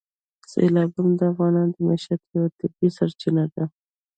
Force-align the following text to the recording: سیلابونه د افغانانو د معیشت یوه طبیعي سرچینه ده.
سیلابونه 0.51 1.13
د 1.19 1.21
افغانانو 1.31 1.73
د 1.75 1.77
معیشت 1.87 2.21
یوه 2.35 2.47
طبیعي 2.59 2.89
سرچینه 2.97 3.43
ده. 3.53 3.63